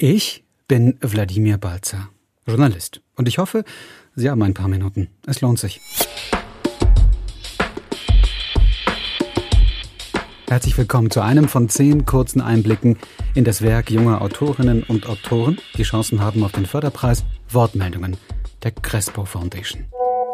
Ich 0.00 0.44
bin 0.68 0.96
Wladimir 1.00 1.58
Balzer, 1.58 2.08
Journalist. 2.46 3.00
Und 3.16 3.26
ich 3.26 3.38
hoffe, 3.38 3.64
Sie 4.14 4.30
haben 4.30 4.40
ein 4.44 4.54
paar 4.54 4.68
Minuten. 4.68 5.08
Es 5.26 5.40
lohnt 5.40 5.58
sich. 5.58 5.80
Herzlich 10.46 10.78
willkommen 10.78 11.10
zu 11.10 11.20
einem 11.20 11.48
von 11.48 11.68
zehn 11.68 12.06
kurzen 12.06 12.40
Einblicken 12.40 12.96
in 13.34 13.42
das 13.42 13.60
Werk 13.60 13.90
junger 13.90 14.22
Autorinnen 14.22 14.84
und 14.84 15.08
Autoren, 15.08 15.58
die 15.76 15.82
Chancen 15.82 16.20
haben 16.20 16.44
auf 16.44 16.52
den 16.52 16.66
Förderpreis 16.66 17.24
Wortmeldungen 17.50 18.16
der 18.62 18.70
Crespo 18.70 19.24
Foundation. 19.24 19.86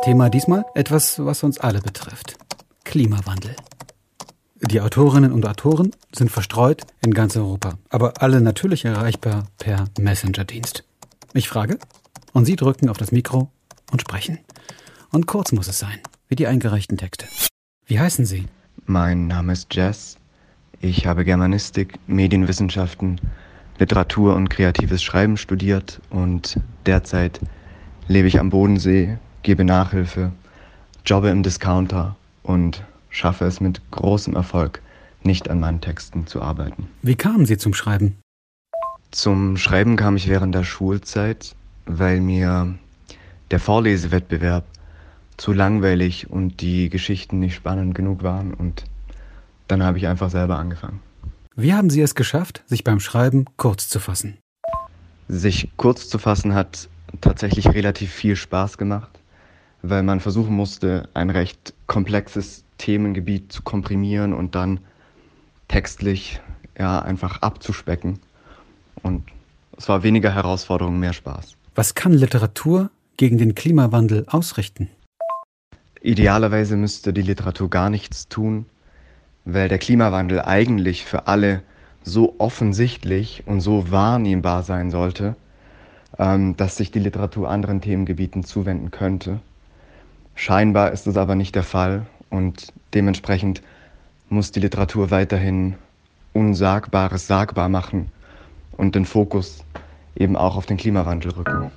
Thema 0.03 0.29
diesmal 0.29 0.67
etwas, 0.75 1.25
was 1.25 1.43
uns 1.43 1.57
alle 1.57 1.81
betrifft. 1.81 2.37
Klimawandel. 2.85 3.57
Die 4.71 4.81
Autorinnen 4.81 5.31
und 5.33 5.47
Autoren 5.47 5.91
sind 6.13 6.31
verstreut 6.31 6.83
in 7.03 7.13
ganz 7.13 7.37
Europa, 7.37 7.77
aber 7.91 8.15
alle 8.23 8.41
natürlich 8.41 8.87
erreichbar 8.87 9.47
per 9.59 9.85
Messenger-Dienst. 10.01 10.85
Ich 11.35 11.49
frage 11.49 11.79
und 12.33 12.47
Sie 12.47 12.57
drücken 12.57 12.89
auf 12.89 12.97
das 12.97 13.13
Mikro 13.13 13.51
und 13.93 14.01
sprechen. 14.01 14.39
Und 15.11 15.27
kurz 15.27 15.53
muss 15.53 15.69
es 15.69 15.79
sein, 15.79 16.01
wie 16.29 16.35
die 16.35 16.47
eingereichten 16.47 16.97
Texte. 16.97 17.27
Wie 17.87 18.01
heißen 18.01 18.25
Sie? 18.25 18.47
Mein 18.87 19.27
Name 19.27 19.53
ist 19.53 19.75
Jess. 19.75 20.17
Ich 20.81 21.07
habe 21.07 21.27
Germanistik, 21.27 21.99
Medienwissenschaften, 22.07 23.21
Literatur 23.79 24.35
und 24.35 24.49
kreatives 24.49 25.03
Schreiben 25.03 25.37
studiert 25.37 26.01
und 26.09 26.59
derzeit 26.87 27.39
lebe 28.09 28.29
ich 28.29 28.41
am 28.41 28.49
Bodensee, 28.49 29.19
gebe 29.43 29.65
Nachhilfe, 29.65 30.33
jobbe 31.05 31.29
im 31.29 31.43
Discounter 31.43 32.17
und 32.43 32.83
schaffe 33.15 33.45
es 33.45 33.61
mit 33.61 33.81
großem 33.93 34.35
Erfolg, 34.35 34.83
nicht 35.23 35.49
an 35.49 35.61
meinen 35.61 35.81
Texten 35.81 36.27
zu 36.27 36.43
arbeiten. 36.43 36.89
Wie 37.03 37.15
kamen 37.15 37.47
Sie 37.47 37.57
zum 37.57 37.73
Schreiben? 37.73 38.19
Zum 39.11 39.57
Schreiben 39.57 39.97
kam 39.97 40.17
ich 40.17 40.29
während 40.29 40.55
der 40.55 40.65
Schulzeit, 40.65 41.55
weil 41.87 42.21
mir 42.21 42.75
der 43.51 43.61
Vorlesewettbewerb 43.61 44.65
zu 45.37 45.53
langweilig 45.53 46.29
und 46.29 46.61
die 46.61 46.91
Geschichten 46.91 47.39
nicht 47.39 47.55
spannend 47.55 47.95
genug 47.95 48.23
waren 48.23 48.53
und 48.53 48.85
dann 49.69 49.83
habe 49.83 49.99
ich 49.99 50.07
einfach 50.07 50.31
selber 50.31 50.59
angefangen. 50.59 51.01
Wie 51.57 51.73
haben 51.73 51.91
Sie 51.91 52.01
es 52.01 52.15
geschafft, 52.17 52.65
sich 52.67 52.83
beim 52.83 53.01
Schreiben 53.01 53.45
kurz 53.57 53.89
zu 53.89 54.01
fassen? 54.01 54.39
Sich 55.29 55.71
kurz 55.77 56.09
zu 56.09 56.19
fassen 56.19 56.55
hat 56.55 56.89
tatsächlich 57.21 57.69
relativ 57.69 58.13
viel 58.13 58.35
Spaß 58.35 58.77
gemacht, 58.77 59.21
weil 59.83 60.03
man 60.03 60.19
versuchen 60.19 60.55
musste, 60.55 61.09
ein 61.15 61.31
recht 61.31 61.75
komplexes 61.87 62.64
Themengebiet 62.79 63.53
zu 63.53 63.63
komprimieren 63.63 64.33
und 64.33 64.55
dann 64.55 64.81
textlich 65.69 66.41
ja 66.79 67.01
einfach 67.01 67.43
abzuspecken. 67.43 68.19
Und 69.03 69.25
es 69.77 69.89
war 69.89 70.03
weniger 70.03 70.35
Herausforderung, 70.35 70.99
mehr 70.99 71.13
Spaß. 71.13 71.57
Was 71.75 71.95
kann 71.95 72.13
Literatur 72.13 72.91
gegen 73.17 73.39
den 73.39 73.55
Klimawandel 73.55 74.27
ausrichten? 74.29 74.89
Idealerweise 76.01 76.77
müsste 76.77 77.13
die 77.13 77.23
Literatur 77.23 77.71
gar 77.71 77.91
nichts 77.91 78.29
tun, 78.29 78.67
weil 79.45 79.69
der 79.69 79.79
Klimawandel 79.79 80.43
eigentlich 80.43 81.05
für 81.05 81.27
alle 81.27 81.63
so 82.03 82.35
offensichtlich 82.39 83.43
und 83.47 83.61
so 83.61 83.91
wahrnehmbar 83.91 84.63
sein 84.63 84.91
sollte, 84.91 85.37
ähm, 86.19 86.57
dass 86.57 86.77
sich 86.77 86.91
die 86.91 86.99
Literatur 86.99 87.49
anderen 87.49 87.81
Themengebieten 87.81 88.45
zuwenden 88.45 88.91
könnte. 88.91 89.41
Scheinbar 90.35 90.93
ist 90.93 91.07
es 91.07 91.17
aber 91.17 91.35
nicht 91.35 91.55
der 91.55 91.63
Fall 91.63 92.07
und 92.35 92.73
dementsprechend 92.93 93.63
muss 94.29 94.51
die 94.51 94.61
Literatur 94.61 95.11
weiterhin 95.11 95.77
Unsagbares 96.33 97.27
sagbar 97.27 97.69
machen 97.69 98.11
und 98.73 98.95
den 98.95 99.05
Fokus 99.05 99.65
eben 100.17 100.37
auch 100.37 100.57
auf 100.57 100.67
den 100.67 100.77
Klimawandel 100.77 101.33
rücken. 101.33 101.71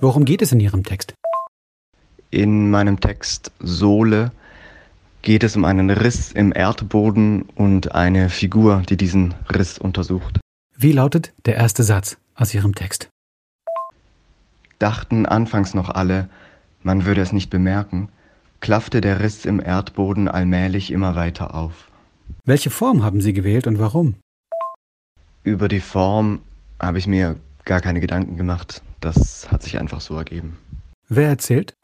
Worum 0.00 0.24
geht 0.24 0.42
es 0.42 0.50
in 0.50 0.58
Ihrem 0.58 0.82
Text? 0.82 1.14
In 2.30 2.70
meinem 2.70 2.98
Text 2.98 3.52
Sohle 3.60 4.32
geht 5.22 5.44
es 5.44 5.54
um 5.54 5.64
einen 5.64 5.90
Riss 5.90 6.32
im 6.32 6.52
Erdboden 6.52 7.42
und 7.54 7.94
eine 7.94 8.28
Figur, 8.28 8.82
die 8.88 8.96
diesen 8.96 9.34
Riss 9.48 9.78
untersucht. 9.78 10.41
Wie 10.82 10.90
lautet 10.90 11.32
der 11.44 11.54
erste 11.54 11.84
Satz 11.84 12.16
aus 12.34 12.52
Ihrem 12.52 12.74
Text? 12.74 13.08
Dachten 14.80 15.26
anfangs 15.26 15.74
noch 15.74 15.88
alle, 15.88 16.28
man 16.82 17.04
würde 17.04 17.20
es 17.20 17.32
nicht 17.32 17.50
bemerken, 17.50 18.08
klaffte 18.58 19.00
der 19.00 19.20
Riss 19.20 19.44
im 19.44 19.60
Erdboden 19.60 20.26
allmählich 20.26 20.90
immer 20.90 21.14
weiter 21.14 21.54
auf. 21.54 21.88
Welche 22.44 22.70
Form 22.70 23.04
haben 23.04 23.20
Sie 23.20 23.32
gewählt 23.32 23.68
und 23.68 23.78
warum? 23.78 24.16
Über 25.44 25.68
die 25.68 25.78
Form 25.78 26.40
habe 26.80 26.98
ich 26.98 27.06
mir 27.06 27.36
gar 27.64 27.80
keine 27.80 28.00
Gedanken 28.00 28.36
gemacht. 28.36 28.82
Das 28.98 29.52
hat 29.52 29.62
sich 29.62 29.78
einfach 29.78 30.00
so 30.00 30.16
ergeben. 30.16 30.58
Wer 31.08 31.28
erzählt? 31.28 31.74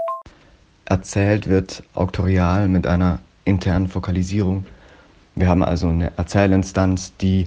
Erzählt 0.87 1.48
wird 1.48 1.84
auktorial 1.94 2.66
mit 2.66 2.88
einer 2.88 3.20
internen 3.44 3.87
Fokalisierung. 3.87 4.66
Wir 5.37 5.47
haben 5.47 5.62
also 5.62 5.88
eine 5.88 6.10
Erzählinstanz, 6.16 7.16
die 7.19 7.47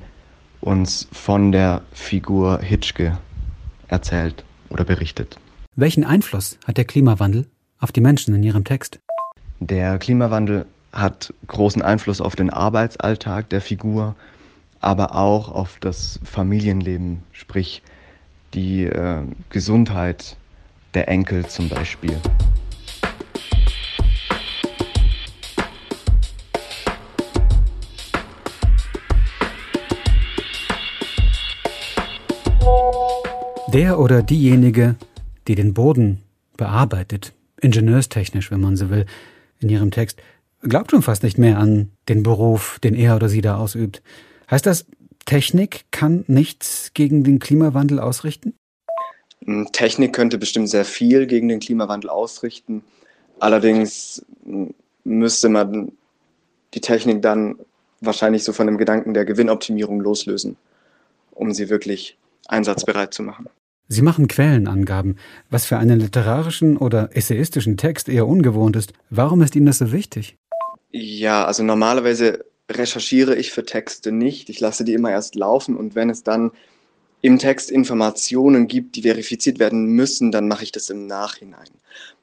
uns 0.62 1.08
von 1.12 1.52
der 1.52 1.82
Figur 1.92 2.60
Hitschke 2.60 3.18
erzählt 3.88 4.44
oder 4.70 4.84
berichtet. 4.84 5.38
Welchen 5.76 6.04
Einfluss 6.04 6.58
hat 6.66 6.78
der 6.78 6.86
Klimawandel 6.86 7.48
auf 7.80 7.92
die 7.92 8.02
Menschen 8.02 8.34
in 8.36 8.44
Ihrem 8.44 8.64
Text? 8.64 9.00
Der 9.60 9.98
Klimawandel 10.00 10.66
hat 10.92 11.34
großen 11.48 11.82
Einfluss 11.82 12.22
auf 12.22 12.36
den 12.36 12.50
Arbeitsalltag 12.50 13.50
der 13.50 13.62
Figur, 13.62 14.16
aber 14.80 15.16
auch 15.16 15.50
auf 15.50 15.78
das 15.80 16.20
Familienleben, 16.24 17.24
sprich 17.32 17.82
die 18.54 18.84
äh, 18.84 19.24
Gesundheit 19.50 20.36
der 20.94 21.08
Enkel 21.08 21.46
zum 21.48 21.70
Beispiel. 21.70 22.18
Der 33.74 34.00
oder 34.00 34.22
diejenige, 34.22 34.96
die 35.48 35.56
den 35.56 35.74
Boden 35.74 36.22
bearbeitet, 36.58 37.32
ingenieurstechnisch, 37.62 38.52
wenn 38.52 38.60
man 38.60 38.76
so 38.76 38.90
will, 38.90 39.06
in 39.62 39.70
ihrem 39.70 39.92
Text, 39.92 40.22
glaubt 40.62 40.92
schon 40.92 41.02
fast 41.02 41.24
nicht 41.24 41.38
mehr 41.38 41.58
an 41.58 41.90
den 42.10 42.22
Beruf, 42.22 42.80
den 42.80 42.96
er 42.96 43.16
oder 43.16 43.30
sie 43.30 43.40
da 43.40 43.56
ausübt. 43.56 44.02
Heißt 44.50 44.66
das, 44.66 44.88
Technik 45.26 45.86
kann 45.92 46.26
nichts 46.28 46.92
gegen 46.94 47.24
den 47.24 47.40
Klimawandel 47.40 48.02
ausrichten? 48.02 48.56
Hm, 49.46 49.70
Technik 49.72 50.12
könnte 50.12 50.38
bestimmt 50.38 50.70
sehr 50.70 50.84
viel 50.84 51.26
gegen 51.26 51.48
den 51.48 51.62
Klimawandel 51.62 52.10
ausrichten. 52.10 52.84
Allerdings 53.40 54.26
hm, 54.44 54.74
müsste 55.06 55.48
man 55.48 55.94
die 56.74 56.82
Technik 56.82 57.22
dann 57.22 57.56
wahrscheinlich 58.02 58.44
so 58.44 58.52
von 58.52 58.68
dem 58.68 58.78
Gedanken 58.78 59.14
der 59.14 59.24
Gewinnoptimierung 59.24 60.02
loslösen, 60.02 60.58
um 61.32 61.54
sie 61.54 61.70
wirklich 61.70 62.18
einsatzbereit 62.50 63.14
zu 63.14 63.24
machen. 63.24 63.48
Sie 63.92 64.04
machen 64.04 64.30
Quellenangaben, 64.30 65.18
was 65.50 65.66
für 65.66 65.78
einen 65.78 66.00
literarischen 66.00 66.78
oder 66.78 67.10
essayistischen 67.12 67.76
Text 67.76 68.08
eher 68.08 68.26
ungewohnt 68.26 68.78
ist. 68.78 68.94
Warum 69.10 69.42
ist 69.42 69.54
Ihnen 69.54 69.66
das 69.66 69.80
so 69.80 69.92
wichtig? 69.92 70.38
Ja, 70.92 71.44
also 71.44 71.62
normalerweise 71.62 72.46
recherchiere 72.72 73.36
ich 73.36 73.52
für 73.52 73.66
Texte 73.66 74.14
nicht. 74.14 74.50
Ich 74.50 74.62
lasse 74.62 74.86
die 74.86 74.94
immer 74.94 75.12
erst 75.12 75.36
laufen 75.36 75.76
und 75.76 75.94
wenn 75.94 76.10
es 76.10 76.24
dann 76.24 76.52
im 77.22 77.38
Text 77.38 77.70
Informationen 77.70 78.70
gibt, 78.70 78.96
die 78.96 79.02
verifiziert 79.02 79.60
werden 79.60 79.88
müssen, 79.88 80.32
dann 80.32 80.48
mache 80.48 80.64
ich 80.64 80.72
das 80.72 80.90
im 80.90 81.06
Nachhinein. 81.06 81.68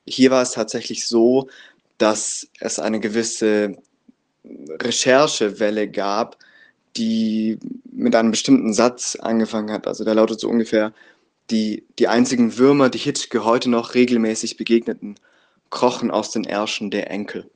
Hier 0.06 0.30
war 0.30 0.40
es 0.40 0.52
tatsächlich 0.52 1.06
so, 1.06 1.50
dass 1.98 2.48
es 2.60 2.78
eine 2.78 2.98
gewisse 2.98 3.76
Recherchewelle 4.42 5.86
gab, 5.86 6.38
die 6.96 7.58
mit 7.92 8.14
einem 8.14 8.30
bestimmten 8.30 8.72
Satz 8.72 9.16
angefangen 9.16 9.70
hat. 9.70 9.86
Also 9.86 10.04
der 10.04 10.14
lautet 10.14 10.40
so 10.40 10.48
ungefähr, 10.48 10.94
die, 11.50 11.84
die 11.98 12.08
einzigen 12.08 12.58
Würmer, 12.58 12.90
die 12.90 12.98
Hitchke 12.98 13.44
heute 13.44 13.70
noch 13.70 13.94
regelmäßig 13.94 14.56
begegneten, 14.56 15.16
krochen 15.70 16.10
aus 16.10 16.30
den 16.30 16.44
Ärschen 16.44 16.90
der 16.90 17.10
Enkel. 17.10 17.50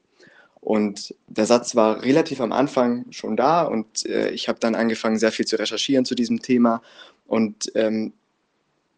Und 0.61 1.15
der 1.27 1.47
Satz 1.47 1.75
war 1.75 2.03
relativ 2.03 2.41
am 2.41 2.53
Anfang 2.53 3.06
schon 3.11 3.37
da 3.37 3.62
und 3.62 4.06
äh, 4.06 4.31
ich 4.31 4.49
habe 4.49 4.61
dann 4.61 4.77
angefangen, 4.77 5.19
sehr 5.19 5.33
viel 5.33 5.47
zu 5.47 5.59
recherchieren 5.59 6.05
zu 6.05 6.15
diesem 6.15 6.41
Thema. 6.41 6.83
Und 7.27 7.73
ähm, 7.75 8.12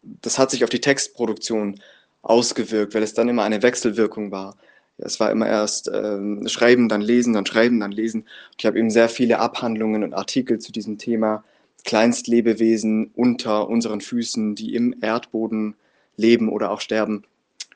das 0.03 0.39
hat 0.39 0.51
sich 0.51 0.63
auf 0.63 0.71
die 0.71 0.83
Textproduktion 0.83 1.81
ausgewirkt, 2.21 2.95
weil 2.95 3.03
es 3.03 3.15
dann 3.15 3.31
immer 3.31 3.45
eine 3.45 3.63
Wechselwirkung 3.63 4.31
war. 4.31 4.57
Es 4.99 5.19
war 5.21 5.31
immer 5.31 5.49
erst 5.49 5.91
ähm, 5.93 6.47
schreiben, 6.49 6.89
dann 6.89 7.01
lesen, 7.01 7.33
dann 7.33 7.47
schreiben, 7.47 7.81
dann 7.81 7.93
lesen. 7.93 8.23
Und 8.23 8.57
ich 8.59 8.67
habe 8.67 8.79
eben 8.79 8.91
sehr 8.91 9.09
viele 9.09 9.39
Abhandlungen 9.39 10.05
und 10.05 10.15
Artikel 10.15 10.59
zu 10.59 10.71
diesem 10.71 10.99
Thema 10.99 11.45
Kleinstlebewesen 11.85 13.11
unter 13.15 13.69
unseren 13.69 14.01
Füßen, 14.01 14.55
die 14.55 14.75
im 14.75 14.97
Erdboden 15.01 15.75
leben 16.17 16.49
oder 16.49 16.71
auch 16.71 16.81
sterben, 16.81 17.25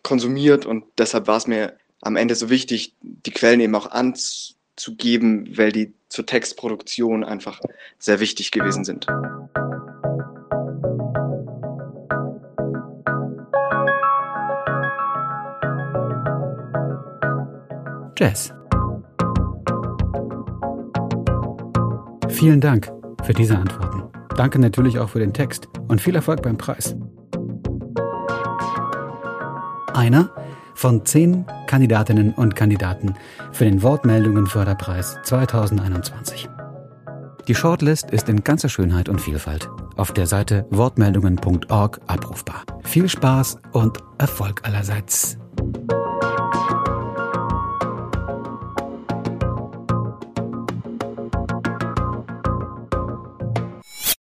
konsumiert. 0.02 0.66
Und 0.66 0.84
deshalb 0.96 1.26
war 1.26 1.36
es 1.36 1.46
mir 1.46 1.74
am 2.00 2.16
Ende 2.16 2.34
so 2.34 2.50
wichtig, 2.50 2.94
die 3.02 3.30
Quellen 3.30 3.60
eben 3.60 3.74
auch 3.74 3.90
anzugeben, 3.90 5.56
weil 5.56 5.72
die 5.72 5.92
zur 6.08 6.24
Textproduktion 6.24 7.22
einfach 7.22 7.60
sehr 7.98 8.18
wichtig 8.20 8.50
gewesen 8.50 8.84
sind. 8.84 9.06
Jazz. 18.16 18.52
Vielen 22.30 22.60
Dank 22.60 22.97
für 23.24 23.34
diese 23.34 23.56
Antworten. 23.56 24.04
Danke 24.36 24.58
natürlich 24.58 24.98
auch 24.98 25.08
für 25.08 25.18
den 25.18 25.32
Text 25.32 25.68
und 25.88 26.00
viel 26.00 26.14
Erfolg 26.14 26.42
beim 26.42 26.56
Preis. 26.56 26.96
Einer 29.94 30.30
von 30.74 31.04
zehn 31.04 31.44
Kandidatinnen 31.66 32.32
und 32.34 32.54
Kandidaten 32.54 33.14
für 33.50 33.64
den 33.64 33.82
Wortmeldungen-Förderpreis 33.82 35.18
2021. 35.24 36.48
Die 37.48 37.54
Shortlist 37.54 38.10
ist 38.10 38.28
in 38.28 38.44
ganzer 38.44 38.68
Schönheit 38.68 39.08
und 39.08 39.20
Vielfalt 39.20 39.68
auf 39.98 40.12
der 40.12 40.26
Seite 40.26 40.66
wortmeldungen.org 40.70 42.00
abrufbar. 42.06 42.62
Viel 42.84 43.08
Spaß 43.08 43.58
und 43.72 43.98
Erfolg 44.18 44.60
allerseits. 44.64 45.38